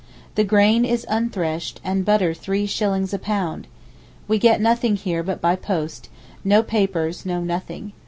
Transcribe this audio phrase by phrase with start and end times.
[0.33, 3.67] The grain is unthreshed, and butter three shillings a pound!
[4.27, 6.09] We get nothing here but by post;
[6.43, 7.93] no papers, no nothing.